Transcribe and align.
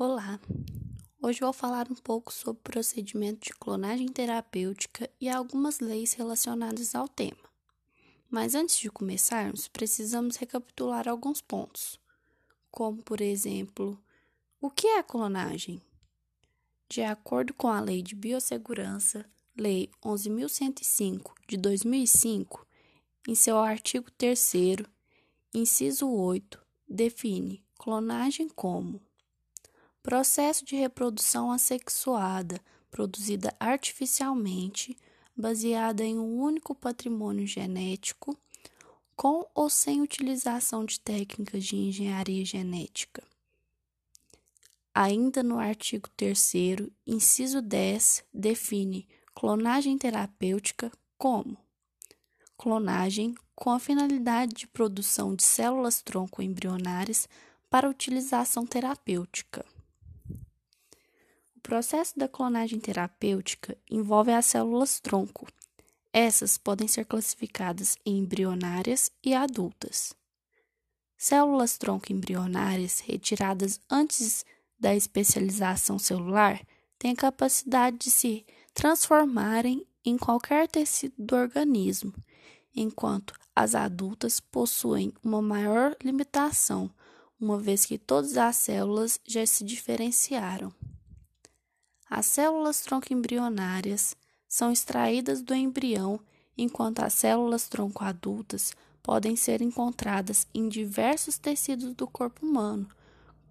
Olá! 0.00 0.38
Hoje 1.20 1.40
vou 1.40 1.52
falar 1.52 1.90
um 1.90 1.94
pouco 1.96 2.32
sobre 2.32 2.60
o 2.60 2.62
procedimento 2.62 3.46
de 3.46 3.58
clonagem 3.58 4.06
terapêutica 4.06 5.10
e 5.20 5.28
algumas 5.28 5.80
leis 5.80 6.12
relacionadas 6.12 6.94
ao 6.94 7.08
tema. 7.08 7.50
Mas 8.30 8.54
antes 8.54 8.78
de 8.78 8.92
começarmos, 8.92 9.66
precisamos 9.66 10.36
recapitular 10.36 11.08
alguns 11.08 11.40
pontos, 11.40 11.98
como, 12.70 13.02
por 13.02 13.20
exemplo, 13.20 14.00
o 14.60 14.70
que 14.70 14.86
é 14.86 15.00
a 15.00 15.02
clonagem? 15.02 15.82
De 16.88 17.02
acordo 17.02 17.52
com 17.52 17.66
a 17.66 17.80
Lei 17.80 18.00
de 18.00 18.14
Biossegurança, 18.14 19.28
Lei 19.56 19.90
11.105 20.04 21.32
de 21.48 21.56
2005, 21.56 22.64
em 23.26 23.34
seu 23.34 23.58
artigo 23.58 24.08
3, 24.12 24.52
inciso 25.52 26.08
8, 26.08 26.64
define 26.88 27.64
clonagem 27.76 28.48
como 28.48 29.07
processo 30.08 30.64
de 30.64 30.74
reprodução 30.74 31.52
assexuada, 31.52 32.58
produzida 32.90 33.54
artificialmente, 33.60 34.96
baseada 35.36 36.02
em 36.02 36.18
um 36.18 36.40
único 36.40 36.74
patrimônio 36.74 37.46
genético, 37.46 38.34
com 39.14 39.46
ou 39.54 39.68
sem 39.68 40.00
utilização 40.00 40.82
de 40.86 40.98
técnicas 40.98 41.62
de 41.62 41.76
engenharia 41.76 42.42
genética. 42.42 43.22
Ainda 44.94 45.42
no 45.42 45.58
artigo 45.58 46.08
3, 46.16 46.52
inciso 47.06 47.60
10, 47.60 48.24
define 48.32 49.06
clonagem 49.34 49.98
terapêutica 49.98 50.90
como 51.18 51.54
clonagem 52.56 53.34
com 53.54 53.68
a 53.68 53.78
finalidade 53.78 54.54
de 54.54 54.66
produção 54.66 55.34
de 55.34 55.42
células 55.42 56.00
tronco 56.00 56.40
embrionárias 56.40 57.28
para 57.68 57.90
utilização 57.90 58.64
terapêutica 58.66 59.66
processo 61.68 62.18
da 62.18 62.26
clonagem 62.26 62.80
terapêutica 62.80 63.76
envolve 63.90 64.32
as 64.32 64.46
células 64.46 65.00
tronco. 65.00 65.46
Essas 66.10 66.56
podem 66.56 66.88
ser 66.88 67.04
classificadas 67.04 67.98
em 68.06 68.20
embrionárias 68.20 69.12
e 69.22 69.34
adultas. 69.34 70.14
Células 71.14 71.76
tronco 71.76 72.10
embrionárias 72.10 73.00
retiradas 73.00 73.78
antes 73.90 74.46
da 74.80 74.96
especialização 74.96 75.98
celular 75.98 76.58
têm 76.98 77.10
a 77.10 77.16
capacidade 77.16 77.98
de 77.98 78.10
se 78.10 78.46
transformarem 78.72 79.86
em 80.02 80.16
qualquer 80.16 80.68
tecido 80.68 81.16
do 81.18 81.36
organismo, 81.36 82.14
enquanto 82.74 83.34
as 83.54 83.74
adultas 83.74 84.40
possuem 84.40 85.12
uma 85.22 85.42
maior 85.42 85.94
limitação, 86.02 86.90
uma 87.38 87.58
vez 87.58 87.84
que 87.84 87.98
todas 87.98 88.38
as 88.38 88.56
células 88.56 89.20
já 89.26 89.44
se 89.44 89.62
diferenciaram. 89.62 90.72
As 92.10 92.24
células 92.26 92.80
tronco 92.80 93.12
embrionárias 93.12 94.16
são 94.48 94.72
extraídas 94.72 95.42
do 95.42 95.54
embrião, 95.54 96.18
enquanto 96.56 97.00
as 97.00 97.12
células 97.12 97.68
tronco 97.68 98.02
adultas 98.02 98.74
podem 99.02 99.36
ser 99.36 99.60
encontradas 99.60 100.46
em 100.54 100.68
diversos 100.68 101.36
tecidos 101.36 101.92
do 101.94 102.06
corpo 102.06 102.44
humano, 102.46 102.88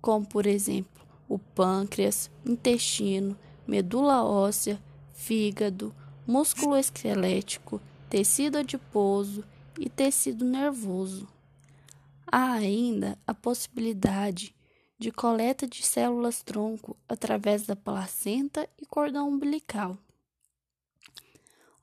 como 0.02 0.25
por 0.25 0.47
exemplo 0.47 1.05
o 1.30 1.38
pâncreas, 1.38 2.31
intestino, 2.45 3.38
medula 3.67 4.23
óssea, 4.23 4.81
fígado, 5.14 5.94
músculo 6.25 6.77
esquelético, 6.77 7.80
tecido 8.09 8.58
adiposo 8.58 9.44
e 9.80 9.89
tecido 9.89 10.44
nervoso. 10.44 11.27
Há 12.25 12.53
ainda 12.53 13.17
a 13.27 13.33
possibilidade 13.33 14.55
de 14.98 15.12
coleta 15.12 15.67
de 15.67 15.84
células 15.84 16.42
tronco 16.42 16.98
através 17.08 17.66
da 17.66 17.76
placenta 17.76 18.67
e 18.81 18.86
cordão 18.86 19.30
umbilical. 19.30 19.98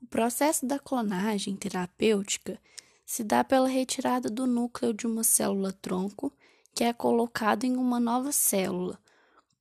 O 0.01 0.07
processo 0.07 0.65
da 0.65 0.77
clonagem 0.77 1.55
terapêutica 1.55 2.59
se 3.05 3.23
dá 3.23 3.43
pela 3.43 3.67
retirada 3.67 4.29
do 4.29 4.45
núcleo 4.45 4.93
de 4.93 5.07
uma 5.07 5.23
célula 5.23 5.71
tronco 5.71 6.33
que 6.73 6.83
é 6.83 6.91
colocado 6.91 7.63
em 7.63 7.77
uma 7.77 7.99
nova 7.99 8.31
célula, 8.31 8.99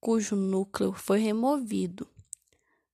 cujo 0.00 0.34
núcleo 0.34 0.92
foi 0.92 1.20
removido, 1.20 2.08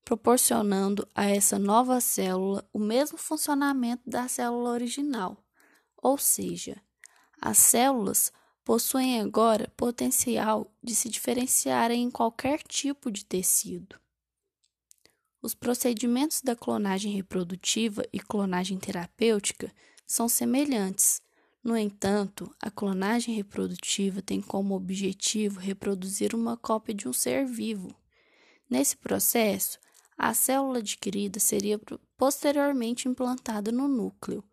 proporcionando 0.05 1.07
a 1.15 1.25
essa 1.25 1.57
nova 1.57 1.99
célula 1.99 2.63
o 2.71 2.77
mesmo 2.77 3.17
funcionamento 3.17 4.03
da 4.05 4.27
célula 4.27 4.69
original, 4.69 5.43
ou 5.97 6.17
seja, 6.17 6.81
as 7.41 7.57
células 7.57 8.31
possuem 8.63 9.19
agora 9.19 9.71
potencial 9.75 10.71
de 10.83 10.95
se 10.95 11.09
diferenciarem 11.09 12.03
em 12.03 12.11
qualquer 12.11 12.61
tipo 12.63 13.11
de 13.11 13.25
tecido. 13.25 13.99
Os 15.41 15.55
procedimentos 15.55 16.41
da 16.41 16.55
clonagem 16.55 17.13
reprodutiva 17.13 18.03
e 18.13 18.19
clonagem 18.19 18.77
terapêutica 18.77 19.73
são 20.05 20.29
semelhantes. 20.29 21.21
No 21.63 21.75
entanto, 21.75 22.53
a 22.61 22.69
clonagem 22.69 23.35
reprodutiva 23.35 24.21
tem 24.21 24.39
como 24.41 24.75
objetivo 24.75 25.59
reproduzir 25.59 26.35
uma 26.35 26.55
cópia 26.57 26.93
de 26.93 27.07
um 27.07 27.13
ser 27.13 27.45
vivo. 27.45 27.95
Nesse 28.69 28.95
processo, 28.95 29.79
a 30.15 30.33
célula 30.33 30.77
adquirida 30.77 31.39
seria 31.39 31.79
posteriormente 32.15 33.07
implantada 33.07 33.71
no 33.71 33.87
núcleo, 33.87 34.43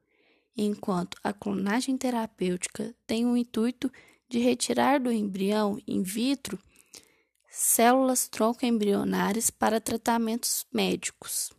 enquanto 0.65 1.17
a 1.23 1.33
clonagem 1.33 1.97
terapêutica 1.97 2.95
tem 3.07 3.25
o 3.25 3.37
intuito 3.37 3.91
de 4.29 4.39
retirar 4.41 5.01
do 5.01 5.13
embrião 5.13 5.81
in 5.87 6.03
vitro 6.03 6.59
células 7.49 8.29
tronco 8.29 8.67
embrionárias 8.67 9.51
para 9.51 9.81
tratamentos 9.81 10.67
médicos. 10.73 11.51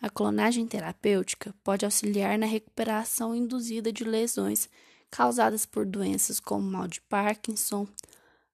A 0.00 0.10
clonagem 0.10 0.66
terapêutica 0.66 1.54
pode 1.62 1.84
auxiliar 1.84 2.38
na 2.38 2.46
recuperação 2.46 3.34
induzida 3.34 3.92
de 3.92 4.04
lesões 4.04 4.68
causadas 5.10 5.64
por 5.66 5.86
doenças 5.86 6.40
como 6.40 6.68
mal 6.68 6.88
de 6.88 7.00
Parkinson, 7.02 7.86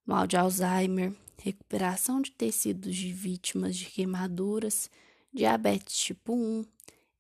mal 0.05 0.27
de 0.27 0.37
Alzheimer, 0.37 1.15
recuperação 1.41 2.21
de 2.21 2.33
tecidos 2.33 2.95
de 2.95 3.13
vítimas 3.13 3.77
de 3.77 3.87
queimaduras, 3.87 4.91
diabetes 5.33 5.97
tipo 5.97 6.35
1, 6.35 6.65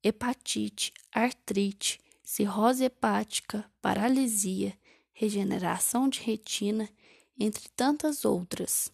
hepatite, 0.03 0.92
artrite, 1.12 2.00
cirrose 2.22 2.84
hepática, 2.84 3.64
paralisia, 3.81 4.76
regeneração 5.12 6.09
de 6.09 6.20
retina, 6.20 6.88
entre 7.38 7.69
tantas 7.70 8.25
outras. 8.25 8.92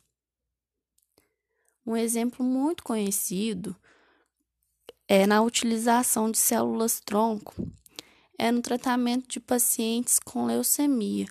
Um 1.87 1.97
exemplo 1.97 2.45
muito 2.45 2.83
conhecido 2.83 3.77
é 5.07 5.27
na 5.27 5.43
utilização 5.43 6.31
de 6.31 6.39
células 6.39 6.99
tronco, 7.01 7.55
é 8.39 8.51
no 8.51 8.63
tratamento 8.63 9.29
de 9.29 9.41
pacientes 9.41 10.19
com 10.19 10.47
leucemia, 10.47 11.27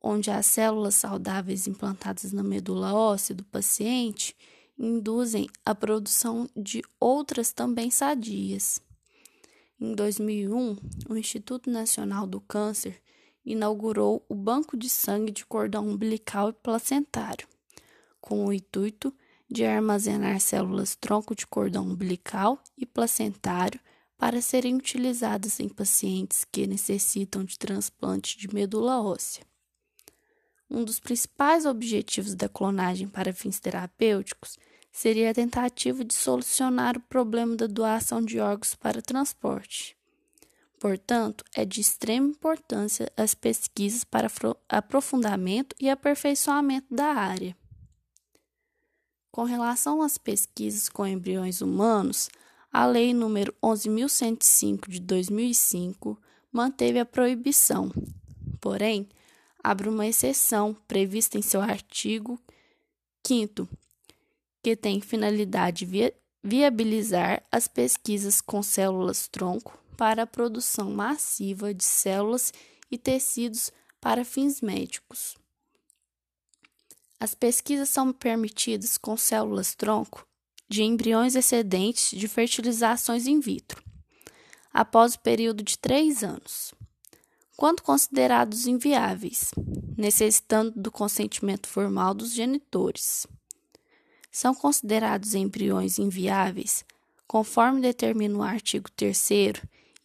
onde 0.00 0.30
as 0.30 0.46
células 0.46 0.94
saudáveis 0.94 1.66
implantadas 1.66 2.32
na 2.32 2.42
medula 2.42 2.94
óssea 2.94 3.34
do 3.34 3.44
paciente 3.44 4.36
induzem 4.78 5.48
a 5.66 5.74
produção 5.74 6.48
de 6.56 6.82
outras 6.98 7.52
também 7.52 7.90
sadias. 7.90 8.80
Em 9.80 9.94
2001, 9.94 10.76
o 11.08 11.16
Instituto 11.16 11.70
Nacional 11.70 12.26
do 12.26 12.38
Câncer 12.38 13.00
inaugurou 13.42 14.22
o 14.28 14.34
Banco 14.34 14.76
de 14.76 14.90
Sangue 14.90 15.32
de 15.32 15.46
Cordão 15.46 15.88
Umbilical 15.88 16.50
e 16.50 16.52
Placentário, 16.52 17.48
com 18.20 18.44
o 18.44 18.52
intuito 18.52 19.10
de 19.50 19.64
armazenar 19.64 20.38
células 20.38 20.94
tronco 20.94 21.34
de 21.34 21.46
cordão 21.46 21.86
umbilical 21.86 22.62
e 22.76 22.84
placentário 22.84 23.80
para 24.18 24.42
serem 24.42 24.74
utilizadas 24.74 25.58
em 25.60 25.68
pacientes 25.70 26.44
que 26.44 26.66
necessitam 26.66 27.42
de 27.42 27.58
transplante 27.58 28.36
de 28.36 28.52
medula 28.52 29.02
óssea. 29.02 29.46
Um 30.68 30.84
dos 30.84 31.00
principais 31.00 31.64
objetivos 31.64 32.34
da 32.34 32.50
clonagem 32.50 33.08
para 33.08 33.32
fins 33.32 33.58
terapêuticos 33.58 34.58
seria 34.92 35.30
a 35.30 35.34
tentativa 35.34 36.04
de 36.04 36.14
solucionar 36.14 36.96
o 36.96 37.00
problema 37.00 37.56
da 37.56 37.66
doação 37.66 38.20
de 38.22 38.38
órgãos 38.38 38.74
para 38.74 39.02
transporte. 39.02 39.96
Portanto, 40.78 41.44
é 41.54 41.64
de 41.64 41.80
extrema 41.80 42.28
importância 42.28 43.12
as 43.16 43.34
pesquisas 43.34 44.02
para 44.02 44.30
aprofundamento 44.68 45.76
e 45.78 45.90
aperfeiçoamento 45.90 46.94
da 46.94 47.06
área. 47.06 47.56
Com 49.30 49.44
relação 49.44 50.02
às 50.02 50.18
pesquisas 50.18 50.88
com 50.88 51.06
embriões 51.06 51.60
humanos, 51.60 52.30
a 52.72 52.86
Lei 52.86 53.12
nº 53.12 53.52
11.105 53.62 54.88
de 54.88 55.00
2005 55.00 56.18
manteve 56.50 56.98
a 56.98 57.04
proibição, 57.04 57.92
porém, 58.60 59.08
abre 59.62 59.88
uma 59.88 60.06
exceção 60.06 60.74
prevista 60.88 61.38
em 61.38 61.42
seu 61.42 61.60
artigo 61.60 62.40
5 63.26 63.68
que 64.62 64.76
tem 64.76 65.00
finalidade 65.00 65.84
via 65.84 66.14
viabilizar 66.42 67.42
as 67.52 67.68
pesquisas 67.68 68.40
com 68.40 68.62
células-tronco 68.62 69.78
para 69.96 70.22
a 70.22 70.26
produção 70.26 70.90
massiva 70.90 71.74
de 71.74 71.84
células 71.84 72.52
e 72.90 72.96
tecidos 72.96 73.70
para 74.00 74.24
fins 74.24 74.62
médicos. 74.62 75.36
As 77.18 77.34
pesquisas 77.34 77.90
são 77.90 78.10
permitidas 78.12 78.96
com 78.96 79.16
células-tronco 79.16 80.26
de 80.66 80.82
embriões 80.82 81.34
excedentes 81.34 82.18
de 82.18 82.26
fertilizações 82.26 83.26
in 83.26 83.40
vitro, 83.40 83.82
após 84.72 85.14
o 85.14 85.20
período 85.20 85.62
de 85.62 85.76
três 85.76 86.24
anos, 86.24 86.72
quando 87.56 87.82
considerados 87.82 88.66
inviáveis, 88.66 89.50
necessitando 89.98 90.72
do 90.80 90.90
consentimento 90.90 91.68
formal 91.68 92.14
dos 92.14 92.32
genitores. 92.32 93.26
São 94.30 94.54
considerados 94.54 95.34
embriões 95.34 95.98
inviáveis 95.98 96.84
conforme 97.26 97.80
determina 97.80 98.36
o 98.36 98.42
artigo 98.42 98.90
3 98.90 99.30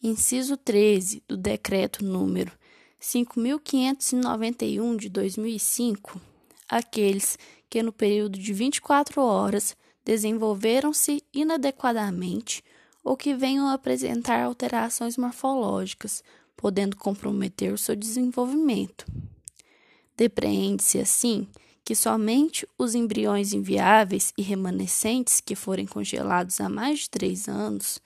inciso 0.02 0.56
13 0.56 1.22
do 1.26 1.36
decreto 1.36 2.04
número 2.04 2.52
5591 3.00 4.96
de 4.96 5.08
2005, 5.08 6.20
aqueles 6.68 7.36
que 7.68 7.82
no 7.82 7.92
período 7.92 8.38
de 8.38 8.52
24 8.52 9.20
horas 9.20 9.76
desenvolveram-se 10.04 11.22
inadequadamente 11.34 12.62
ou 13.02 13.16
que 13.16 13.34
venham 13.34 13.68
apresentar 13.68 14.42
alterações 14.42 15.16
morfológicas, 15.16 16.22
podendo 16.56 16.96
comprometer 16.96 17.72
o 17.72 17.78
seu 17.78 17.96
desenvolvimento. 17.96 19.04
Depreende-se 20.16 20.98
assim 20.98 21.48
que 21.86 21.94
somente 21.94 22.66
os 22.76 22.96
embriões 22.96 23.52
inviáveis 23.52 24.34
e 24.36 24.42
remanescentes 24.42 25.40
que 25.40 25.54
forem 25.54 25.86
congelados 25.86 26.60
há 26.60 26.68
mais 26.68 26.98
de 26.98 27.10
três 27.10 27.48
anos 27.48 28.00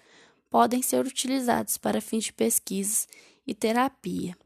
podem 0.50 0.82
ser 0.82 1.06
utilizados 1.06 1.78
para 1.78 1.98
fins 1.98 2.24
de 2.24 2.32
pesquisa 2.34 3.06
e 3.46 3.54
terapia. 3.54 4.36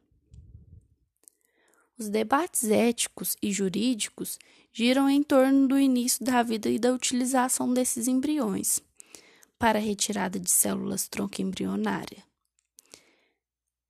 Os 1.98 2.08
debates 2.08 2.70
éticos 2.70 3.36
e 3.42 3.50
jurídicos 3.50 4.38
giram 4.72 5.10
em 5.10 5.20
torno 5.20 5.66
do 5.66 5.76
início 5.76 6.24
da 6.24 6.40
vida 6.44 6.68
e 6.68 6.78
da 6.78 6.92
utilização 6.92 7.74
desses 7.74 8.06
embriões 8.06 8.80
para 9.58 9.80
a 9.80 9.82
retirada 9.82 10.38
de 10.38 10.50
células 10.50 11.08
tronco 11.08 11.42
embrionária 11.42 12.22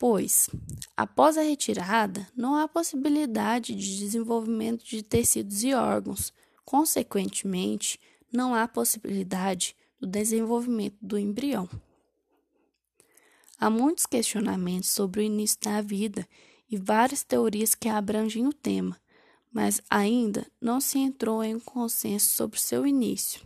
pois, 0.06 0.50
após 0.94 1.38
a 1.38 1.40
retirada, 1.40 2.28
não 2.36 2.56
há 2.56 2.68
possibilidade 2.68 3.74
de 3.74 3.98
desenvolvimento 4.00 4.84
de 4.84 5.02
tecidos 5.02 5.64
e 5.64 5.72
órgãos, 5.72 6.30
consequentemente, 6.62 7.98
não 8.30 8.54
há 8.54 8.68
possibilidade 8.68 9.74
do 9.98 10.06
desenvolvimento 10.06 10.98
do 11.00 11.16
embrião. 11.16 11.66
Há 13.58 13.70
muitos 13.70 14.04
questionamentos 14.04 14.90
sobre 14.90 15.20
o 15.20 15.22
início 15.22 15.58
da 15.62 15.80
vida 15.80 16.28
e 16.70 16.76
várias 16.76 17.22
teorias 17.22 17.74
que 17.74 17.88
abrangem 17.88 18.46
o 18.46 18.52
tema, 18.52 19.00
mas 19.50 19.80
ainda 19.88 20.46
não 20.60 20.82
se 20.82 20.98
entrou 20.98 21.42
em 21.42 21.54
um 21.54 21.60
consenso 21.60 22.28
sobre 22.36 22.60
seu 22.60 22.86
início. 22.86 23.40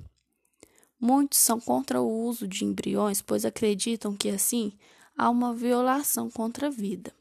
Muitos 0.98 1.38
são 1.38 1.60
contra 1.60 2.00
o 2.00 2.24
uso 2.24 2.48
de 2.48 2.64
embriões, 2.64 3.22
pois 3.22 3.44
acreditam 3.44 4.16
que 4.16 4.28
assim 4.28 4.76
há 5.18 5.28
uma 5.28 5.52
violação 5.52 6.30
contra 6.30 6.68
a 6.68 6.70
vida. 6.70 7.12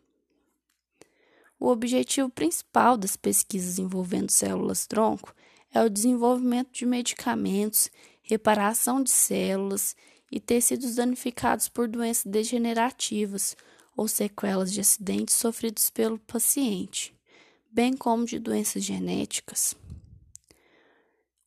O 1.59 1.69
objetivo 1.69 2.29
principal 2.29 2.95
das 2.95 3.15
pesquisas 3.15 3.79
envolvendo 3.79 4.29
células-tronco 4.29 5.33
é 5.73 5.81
o 5.81 5.89
desenvolvimento 5.89 6.71
de 6.71 6.85
medicamentos, 6.85 7.89
reparação 8.21 9.01
de 9.01 9.09
células 9.09 9.95
e 10.31 10.39
tecidos 10.39 10.95
danificados 10.95 11.67
por 11.67 11.87
doenças 11.87 12.25
degenerativas 12.25 13.57
ou 13.95 14.07
sequelas 14.07 14.71
de 14.71 14.79
acidentes 14.79 15.35
sofridos 15.35 15.89
pelo 15.89 16.19
paciente, 16.19 17.15
bem 17.71 17.97
como 17.97 18.25
de 18.25 18.37
doenças 18.37 18.83
genéticas. 18.83 19.75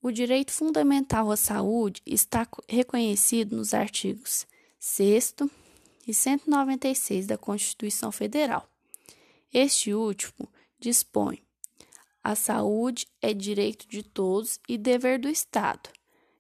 O 0.03 0.11
direito 0.11 0.51
fundamental 0.51 1.31
à 1.31 1.37
saúde 1.37 2.03
está 2.05 2.49
reconhecido 2.69 3.55
nos 3.55 3.73
artigos 3.73 4.47
6 4.79 5.35
e 6.07 6.15
196 6.15 7.27
da 7.27 7.39
Constituição 7.39 8.11
Federal. 8.11 8.69
Este 9.53 9.93
último 9.93 10.49
dispõe: 10.79 11.43
a 12.23 12.35
saúde 12.35 13.07
é 13.21 13.33
direito 13.33 13.89
de 13.89 14.03
todos 14.03 14.61
e 14.69 14.77
dever 14.77 15.19
do 15.19 15.29
Estado, 15.29 15.91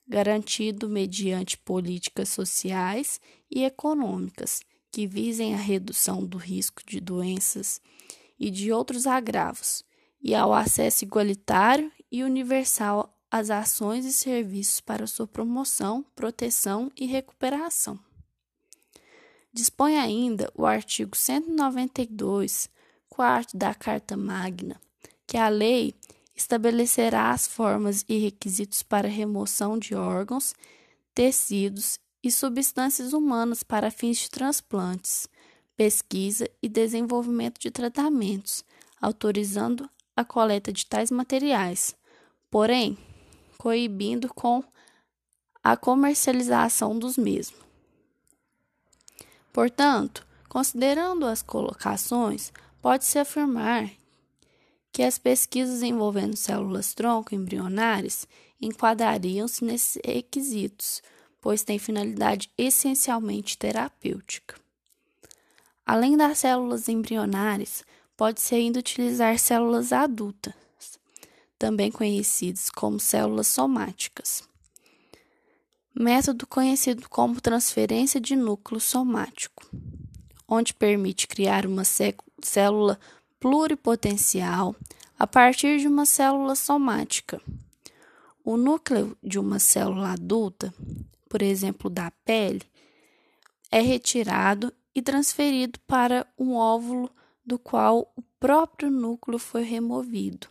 garantido 0.07 0.89
mediante 0.89 1.57
políticas 1.57 2.29
sociais 2.29 3.21
e 3.51 3.65
econômicas 3.65 4.61
que 4.93 5.07
visem 5.07 5.55
a 5.55 5.59
redução 5.59 6.25
do 6.25 6.37
risco 6.37 6.83
de 6.85 7.01
doenças 7.01 7.81
e 8.39 8.51
de 8.51 8.73
outros 8.73 9.07
agravos, 9.07 9.85
e 10.23 10.35
ao 10.35 10.53
acesso 10.53 11.05
igualitário 11.05 11.91
e 12.11 12.25
universal 12.25 13.17
às 13.31 13.51
ações 13.51 14.05
e 14.05 14.13
serviços 14.13 14.81
para 14.81 15.07
sua 15.07 15.27
promoção, 15.27 16.05
proteção 16.15 16.91
e 16.97 17.07
recuperação. 17.07 17.99
Dispõe 19.53 19.99
ainda 19.99 20.49
o 20.55 20.65
artigo 20.65 21.17
192, 21.17 22.71
quarto 23.09 23.57
da 23.57 23.75
Carta 23.75 24.17
Magna, 24.17 24.81
que 25.27 25.37
a 25.37 25.49
lei 25.49 25.93
estabelecerá 26.37 27.33
as 27.33 27.49
formas 27.49 28.05
e 28.09 28.17
requisitos 28.19 28.83
para 28.85 29.09
remoção 29.09 29.77
de 29.77 29.95
órgãos, 29.95 30.55
tecidos 31.13 31.99
e 32.23 32.31
substâncias 32.31 33.13
humanas 33.13 33.65
para 33.65 33.91
fins 33.91 34.19
de 34.19 34.31
transplantes, 34.31 35.27
pesquisa 35.77 36.49
e 36.63 36.69
desenvolvimento 36.69 37.59
de 37.59 37.73
tratamentos, 37.73 38.65
autorizando 39.01 39.91
a 40.15 40.25
coleta 40.25 40.73
de 40.73 40.87
tais 40.87 41.11
materiais, 41.11 41.97
porém, 42.49 42.97
coibindo 43.59 44.33
com 44.33 44.63
a 45.63 45.77
comercialização 45.77 46.97
dos 46.97 47.17
mesmos. 47.17 47.70
Portanto, 49.53 50.27
considerando 50.49 51.27
as 51.27 51.43
colocações, 51.43 52.53
pode-se 52.81 53.19
afirmar 53.19 53.91
que 54.93 55.03
as 55.03 55.19
pesquisas 55.19 55.83
envolvendo 55.83 56.37
células-tronco 56.37 57.35
embrionárias 57.35 58.27
enquadrariam-se 58.61 59.65
nesses 59.65 60.01
requisitos, 60.05 61.03
pois 61.41 61.63
têm 61.63 61.79
finalidade 61.79 62.51
essencialmente 62.59 63.57
terapêutica. 63.57 64.57
Além 65.87 66.17
das 66.17 66.39
células 66.39 66.89
embrionárias, 66.89 67.83
pode-se 68.17 68.55
ainda 68.55 68.79
utilizar 68.79 69.39
células 69.39 69.93
adultas, 69.93 70.55
também 71.59 71.91
conhecidas 71.91 72.71
como 72.71 73.01
células 73.01 73.47
somáticas 73.47 74.50
método 75.95 76.47
conhecido 76.47 77.09
como 77.09 77.41
transferência 77.41 78.21
de 78.21 78.37
núcleo 78.37 78.81
somático, 78.81 79.67
onde 80.49 80.75
permite 80.75 81.27
criar 81.27 81.67
uma 81.67 81.83
célula 81.85 82.99
pluripotencial 83.39 84.75
a 85.19 85.27
partir 85.27 85.79
de 85.79 85.89
uma 85.89 86.07
célula 86.07 86.55
somática. 86.55 87.41
O 88.45 88.57
núcleo 88.57 89.17
de 89.23 89.39
uma 89.39 89.59
célula 89.59 90.13
adulta, 90.13 90.73
por 91.29 91.43
exemplo, 91.43 91.91
da 91.91 92.11
pele, 92.25 92.63
é 93.71 93.81
retirado 93.81 94.73
e 94.95 95.03
transferido 95.03 95.79
para 95.87 96.27
um 96.39 96.55
óvulo 96.55 97.11
do 97.45 97.59
qual 97.59 98.13
o 98.17 98.23
próprio 98.39 98.91
núcleo 98.91 99.39
foi 99.39 99.63
removido. 99.63 100.49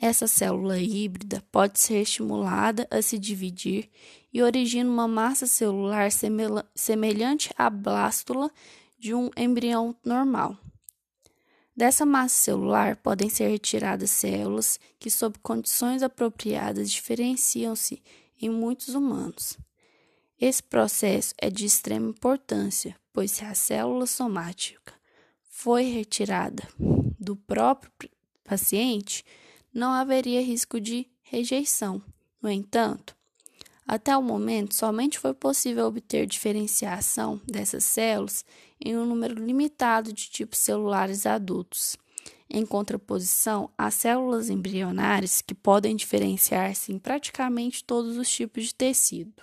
Essa 0.00 0.26
célula 0.26 0.78
híbrida 0.78 1.42
pode 1.50 1.78
ser 1.78 2.02
estimulada 2.02 2.86
a 2.90 3.00
se 3.00 3.18
dividir 3.18 3.88
e 4.32 4.42
origina 4.42 4.90
uma 4.90 5.08
massa 5.08 5.46
celular 5.46 6.10
semelhante 6.74 7.50
à 7.56 7.70
blástula 7.70 8.50
de 8.98 9.14
um 9.14 9.30
embrião 9.36 9.96
normal. 10.04 10.58
Dessa 11.76 12.06
massa 12.06 12.36
celular 12.36 12.96
podem 12.96 13.28
ser 13.28 13.48
retiradas 13.48 14.10
células 14.10 14.78
que, 14.98 15.10
sob 15.10 15.38
condições 15.42 16.02
apropriadas, 16.02 16.90
diferenciam-se 16.90 18.02
em 18.40 18.48
muitos 18.48 18.94
humanos. 18.94 19.58
Esse 20.40 20.62
processo 20.62 21.34
é 21.38 21.50
de 21.50 21.64
extrema 21.64 22.10
importância, 22.10 22.96
pois 23.12 23.30
se 23.30 23.44
a 23.44 23.54
célula 23.54 24.06
somática 24.06 24.92
foi 25.48 25.84
retirada 25.84 26.62
do 27.18 27.34
próprio 27.34 28.10
paciente, 28.44 29.24
não 29.74 29.92
haveria 29.92 30.40
risco 30.40 30.80
de 30.80 31.06
rejeição. 31.22 32.00
No 32.40 32.48
entanto, 32.48 33.16
até 33.86 34.16
o 34.16 34.22
momento, 34.22 34.74
somente 34.74 35.18
foi 35.18 35.34
possível 35.34 35.86
obter 35.86 36.26
diferenciação 36.26 37.40
dessas 37.46 37.84
células 37.84 38.44
em 38.82 38.96
um 38.96 39.04
número 39.04 39.34
limitado 39.34 40.12
de 40.12 40.30
tipos 40.30 40.58
celulares 40.58 41.26
adultos, 41.26 41.96
em 42.48 42.64
contraposição 42.64 43.70
às 43.76 43.94
células 43.94 44.48
embrionárias 44.48 45.42
que 45.42 45.54
podem 45.54 45.96
diferenciar-se 45.96 46.92
em 46.92 46.98
praticamente 46.98 47.84
todos 47.84 48.16
os 48.16 48.30
tipos 48.30 48.64
de 48.64 48.74
tecido. 48.74 49.42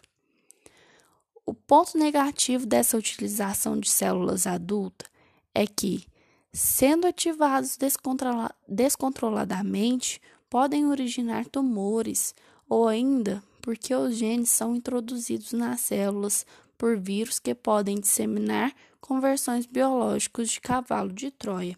O 1.45 1.53
ponto 1.53 1.97
negativo 1.97 2.65
dessa 2.65 2.97
utilização 2.97 3.79
de 3.79 3.89
células 3.89 4.47
adultas 4.47 5.09
é 5.53 5.67
que, 5.67 6.05
sendo 6.53 7.07
ativados 7.07 7.77
descontrola 7.77 8.51
descontroladamente, 8.67 10.21
podem 10.49 10.87
originar 10.87 11.45
tumores 11.45 12.35
ou 12.67 12.87
ainda 12.87 13.43
porque 13.61 13.93
os 13.93 14.15
genes 14.15 14.49
são 14.49 14.75
introduzidos 14.75 15.53
nas 15.53 15.81
células 15.81 16.45
por 16.77 16.97
vírus 16.97 17.39
que 17.39 17.53
podem 17.53 17.99
disseminar 17.99 18.73
conversões 18.99 19.65
biológicas 19.65 20.49
de 20.49 20.59
cavalo 20.59 21.13
de 21.13 21.29
Troia. 21.31 21.77